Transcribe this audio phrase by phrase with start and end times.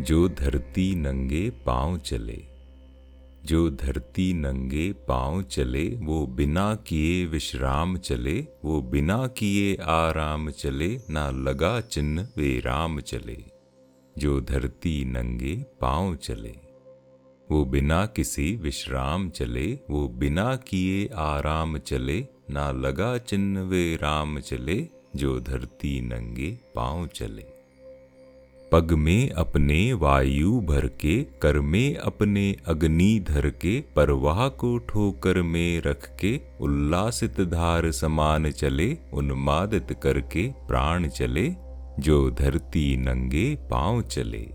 [0.00, 2.44] जो धरती नंगे पाँव चले।
[3.44, 11.00] जो धरती नंगे पाँव चले, वो बिना किए विश्राम चले, वो बिना किए आराम चले,
[11.10, 13.44] ना लगा चिन्ह वे राम चले।
[14.18, 16.54] जो धरती नंगे पाँव चले,
[17.50, 24.40] वो बिना किसी विश्राम चले, वो बिना किए आराम चले, ना लगा चिन्ह वे राम
[24.40, 27.55] चले, जो धरती नंगे पाँव चले।
[28.72, 35.42] पग में अपने वायु भर के कर में अपने अग्नि धर के परवाह को ठोकर
[35.42, 41.54] में रख के उल्लासित धार समान चले, उन्मादित करके प्राण चले,
[42.00, 44.46] जो धरती नंगे पाँव चले।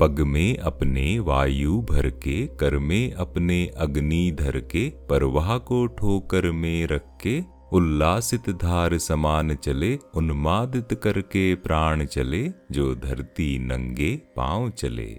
[0.00, 6.50] पग में अपने वायु भर के कर में अपने अग्नि धर के परवाह को ठोकर
[6.50, 7.40] में रख के
[7.72, 15.10] उल्लासित धार समान चले, उन्मादित करके प्राण चले, जो धरती नंगे पाँव चले।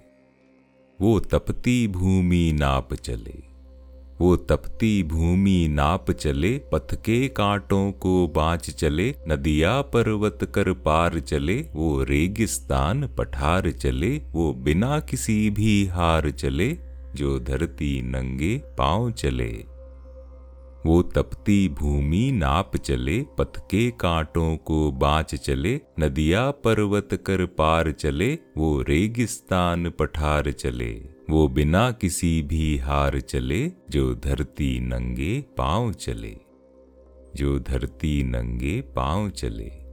[1.00, 3.42] वो तपती भूमि नाप चले,
[4.20, 11.20] वो तपती भूमि नाप चले, पथ के कांटों को बाँच चले, नदिया पर्वत कर पार
[11.20, 16.76] चले, वो रेगिस्तान पठार चले, वो बिना किसी भी हार चले,
[17.14, 19.73] जो धरती नंगे पाँव चले।
[20.86, 27.92] वो तपती भूमि नाप चले पथ के कांटों को बाँच चले, नदिया पर्वत कर पार
[27.92, 35.92] चले, वो रेगिस्तान पठार चले। वो बिना किसी भी हार चले, जो धरती नंगे पाँव
[35.92, 36.36] चले।
[37.36, 39.83] जो धरती नंगे पाँव चले।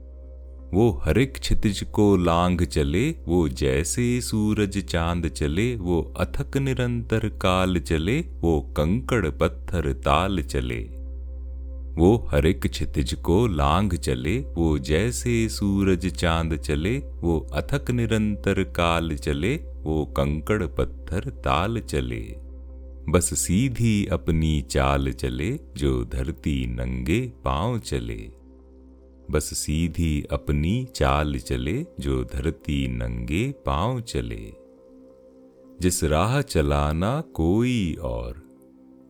[0.74, 7.78] वो हरिक क्षितिज को लांग चले, वो जैसे सूरज चाँद चले, वो अथक निरंतर काल
[7.78, 10.80] चले, वो कंकड़ पत्थर ताल चले।
[11.98, 18.62] वो हर एक क्षितिज को लांग चले, वो जैसे सूरज चाँद चले, वो अथक निरंतर
[18.62, 22.36] काल चले, वो कंकड़ पत्थर ताल चले।
[23.08, 28.41] बस सीधी अपनी चाल चले, जो धरती नंगे पाँव चले।
[29.30, 34.52] बस सीधी अपनी चाल चले, जो धरती नंगे पाँव चले।
[35.80, 38.42] जिस राह चलाना कोई और,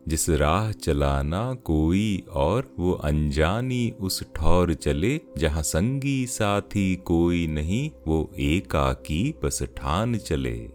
[0.07, 7.91] जिस राह चलाना कोई और, वो अनजानी उस ठौर चले, जहाँ संगी साथी कोई नहीं,
[8.07, 10.69] वो एकाकी बस ठान चले।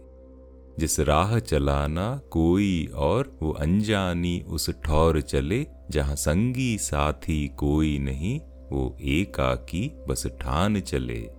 [0.79, 8.39] जिस राह चलाना कोई और, वो अनजानी उस ठौर चले, जहाँ संगी साथी कोई नहीं
[8.71, 11.29] वो एकाकी बस ठान चले।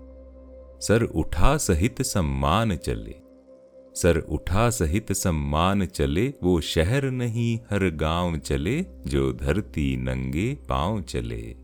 [0.87, 3.15] सर उठा सहित सम्मान चले।
[3.95, 11.03] सर उठा सहित सम्मान चले, वो शहर नहीं हर गाँव चले, जो धरती नंगे पाँव
[11.03, 11.57] चले।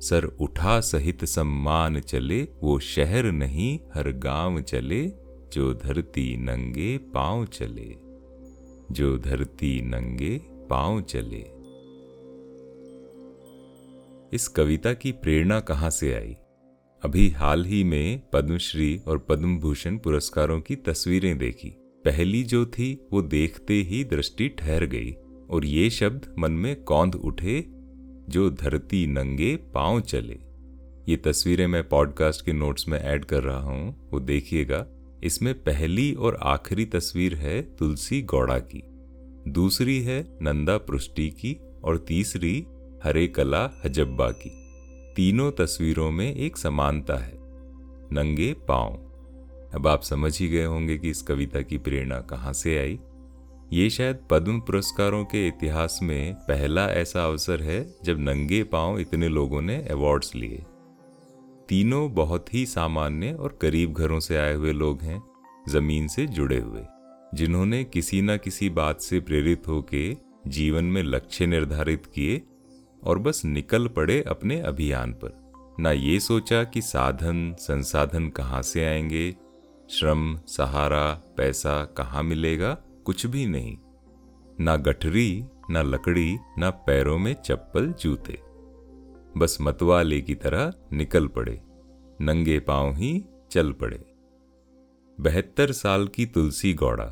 [0.00, 5.12] सर उठा सहित सम्मान चले, वो शहर नहीं हर गाँव चले,
[5.52, 7.96] जो धरती नंगे पाँव चले।
[8.92, 10.38] जो धरती नंगे
[10.70, 11.55] पाँव चले।
[14.36, 16.36] इस कविता की प्रेरणा कहाँ से आई?
[17.02, 21.68] अभी हाल ही में पद्मश्री और पद्म भूषण पुरस्कारों की तस्वीरें देखी।
[22.04, 25.12] पहली जो थी, वो देखते ही दृष्टि ठहर गई,
[25.50, 27.64] और ये शब्द मन में कौंध उठे,
[28.28, 30.38] जो धरती नंगे पाँव चले।
[31.08, 34.86] ये तस्वीरें मैं पॉडकास्ट के नोट्स में ऐड कर रहा हूँ, वो देखिएगा।
[35.24, 38.82] इसमें पहली और आखिरी तस्वीर है तुलसी गौड़ा की।
[39.50, 42.66] दूसरी है नंदा पृष्टि की, और तीसरी
[43.06, 44.50] हरे कला हजब्बा की।
[45.16, 47.34] तीनों तस्वीरों में एक समानता है।
[48.12, 48.92] नंगे पाँव।
[49.74, 52.98] अब आप समझ ही गए होंगे कि इस कविता की प्रेरणा कहाँ से आई।
[53.72, 59.28] ये शायद पद्म पुरस्कारों के इतिहास में पहला ऐसा अवसर है जब नंगे पाँव इतने
[59.28, 60.64] लोगों ने अवार्ड्स लिए।
[61.68, 65.22] तीनों बहुत ही सामान्य और करीब घरों से आए हुए लोग हैं,
[65.68, 66.82] ज़मीन से जुड़े हुए,
[67.34, 70.16] जिन्होंने किसी न किसी बात से प्रेरित होके
[70.46, 72.42] जीवन में लक्ष्य निर्धारित किए
[73.04, 75.46] और बस निकल पड़े अपने अभियान पर।
[75.80, 79.36] ना ये सोचा कि साधन, संसाधन कहाँ से आएँगे?
[79.90, 82.74] श्रम, सहारा, पैसा कहाँ मिलेगा?
[83.04, 83.78] कुछ भी नहीं।
[84.60, 88.40] ना गठरी, ना लकड़ी, ना पैरों में चप्पल जूते।
[89.36, 91.60] बस मतवाले की तरह निकल पड़े।
[92.20, 94.12] नंगे पाँव ही चल पड़े।
[95.20, 97.04] बहत्तर साल की तुलसी गौड़ा।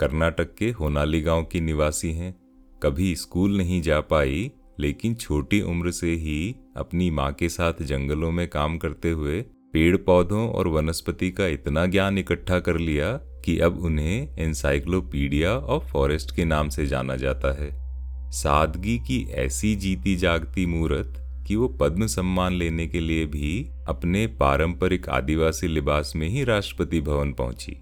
[0.00, 2.40] कर्नाटक के होनाली गाँव की निवासी हैं।
[2.82, 8.30] कभी स्कूल नहीं जा पाई लेकिन छोटी उम्र से ही अपनी माँ के साथ जंगलों
[8.30, 9.40] में काम करते हुए
[9.72, 13.12] पेड़ पौधों और वनस्पति का इतना ज्ञान इकट्ठा कर लिया
[13.44, 17.70] कि अब उन्हें एनसाइक्लोपीडिया ऑफ़ फॉरेस्ट के नाम से जाना जाता है।
[18.30, 21.14] सादगी की ऐसी जीती जागती मूर्त
[21.46, 27.00] कि वो पद्म सम्मान लेने के लिए भी अपने पारंपरिक आदिवासी लिबास में ही राष्ट्रपति
[27.00, 27.72] भवन पहुँची।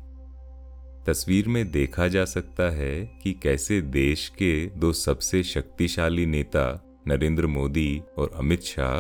[1.06, 7.46] तस्वीर में देखा जा सकता है कि कैसे देश के दो सबसे शक्तिशाली नेता नरेंद्र
[7.48, 8.96] मोदी और अमित शाह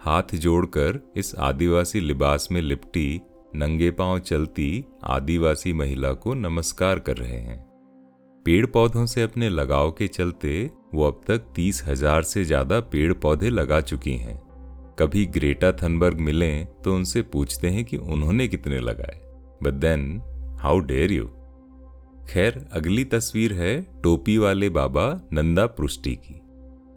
[0.00, 3.20] हाथ जोड़कर इस आदिवासी लिबास में लिपटी,
[3.56, 7.66] नंगे पाँव चलती आदिवासी महिला को नमस्कार कर रहे हैं।
[8.46, 13.12] पेड़ पौधों से अपने लगाव के चलते वो अब तक तीस हज़ार से ज़्यादा पेड़
[13.14, 14.38] पौधे लगा चुकी हैं।
[14.98, 16.52] कभी ग्रेटा थनबर्ग मिले
[16.84, 19.20] तो उनसे पूछते हैं कि उन्होंने कितने लगाए।
[19.62, 20.20] But then
[20.60, 21.24] how dare you
[22.28, 26.40] खैर, अगली तस्वीर है टोपी वाले बाबा नंदा पृष्टि की।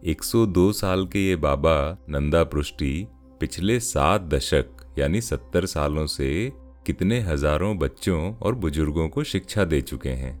[0.02, 1.74] 102 साल के ये बाबा
[2.10, 3.06] नंदा पृष्टि
[3.40, 4.66] पिछले सात दशक,
[4.98, 6.52] यानी सत्तर सालों से
[6.86, 10.40] कितने हज़ारों बच्चों और बुज़ुर्गों को शिक्षा दे चुके हैं।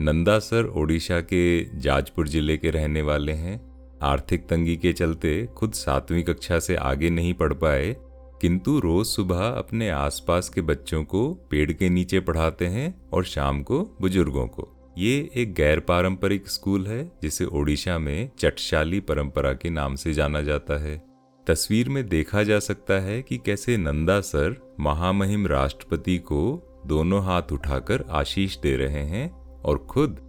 [0.00, 3.60] नंदा सर ओडिशा के जाजपुर ज़िले के रहने वाले हैं।
[4.02, 7.94] आर्थिक तंगी के चलते खुद सातवीं कक्षा से आगे नहीं पढ़ पाए,
[8.40, 13.62] किंतु रोज सुबह अपने आसपास के बच्चों को पेड़ के नीचे पढ़ाते हैं और शाम
[13.62, 14.68] को बुज़ुर्गों को।
[15.00, 20.40] ये एक गैर पारंपरिक स्कूल है, जिसे ओडिशा में चटशाली परंपरा के नाम से जाना
[20.40, 21.02] जाता है।
[21.46, 26.42] तस्वीर में देखा जा सकता है कि कैसे नंदा सर महामहिम राष्ट्रपति को
[26.86, 29.30] दोनों हाथ उठाकर आशीष दे रहे हैं
[29.60, 30.20] और खुद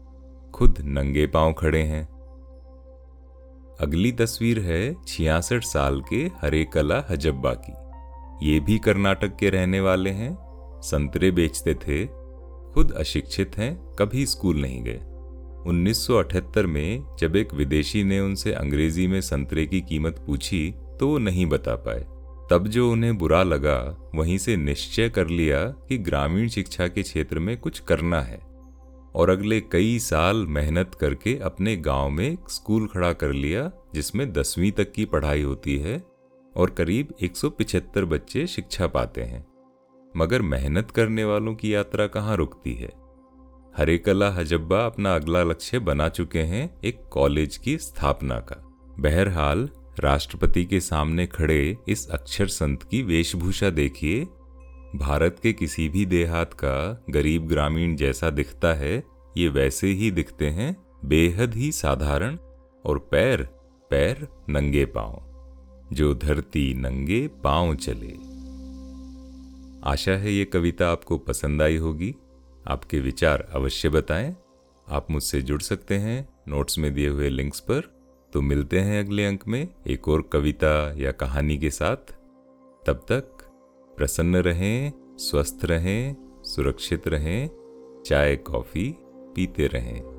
[0.56, 2.04] खुद नंगे पाँव खड़े हैं।
[3.82, 9.80] अगली तस्वीर है छियासठ साल के हरे कला हजब्बा की। ये भी कर्नाटक के रहने
[9.80, 10.38] वाले हैं।
[10.82, 12.21] संतरे बेचते थे
[12.74, 15.02] खुद अशिक्षित हैं, कभी स्कूल नहीं गए।
[15.68, 21.18] 1978 में जब एक विदेशी ने उनसे अंग्रेज़ी में संतरे की कीमत पूछी तो वो
[21.18, 22.08] नहीं बता पाए।
[22.52, 27.40] तब जो उन्हें बुरा लगा, वहीं से निश्चय कर लिया कि ग्रामीण शिक्षा के क्षेत्र
[27.40, 28.40] में कुछ करना है।
[29.16, 34.34] और अगले कई साल मेहनत करके अपने गाँव में एक स्कूल खड़ा कर लिया, जिसमें
[34.34, 36.04] दसवीं तक की पढ़ाई होती है
[36.56, 39.51] और करीब 175 बच्चे शिक्षा पाते हैं।
[40.18, 43.02] मगर मेहनत करने वालों की यात्रा कहाँ रुकती है?
[43.78, 48.56] हरे कला हजब्बा अपना अगला लक्ष्य बना चुके हैं एक कॉलेज की स्थापना का।
[49.00, 49.70] बहरहाल,
[50.00, 54.26] राष्ट्रपति के सामने खड़े इस अक्षर संत की वेशभूषा देखिए।
[54.96, 59.04] भारत के किसी भी देहात का गरीब ग्रामीण जैसा दिखता है,
[59.38, 62.38] ये वैसे ही दिखते हैं, बेहद ही साधारण
[62.86, 63.44] और पैर
[63.90, 65.28] पैर नंगे पाँव।
[65.94, 68.31] जो धरती नंगे पाँव चले।
[69.84, 72.16] आशा है ये कविता आपको पसंद आई होगी।
[72.68, 74.36] आपके विचार अवश्य बताएँ।
[74.90, 78.02] आप मुझसे जुड़ सकते हैं नोट्स में दिए हुए लिंक्स पर।
[78.34, 81.98] तो मिलते हैं अगले अंक में एक और कविता या कहानी के साथ।
[82.86, 83.22] तब तक
[83.98, 87.50] प्रसन्न रहें, स्वस्थ रहें, सुरक्षित रहें,
[88.06, 88.96] चाय, कॉफ़ी
[89.36, 90.11] पीते रहें।